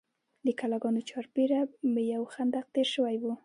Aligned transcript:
د 0.45 0.47
کلاګانو 0.59 1.01
چارپیره 1.09 1.59
به 1.93 2.01
یو 2.13 2.23
خندق 2.33 2.65
تیر 2.73 2.87
شوی 2.95 3.17
و. 3.21 3.25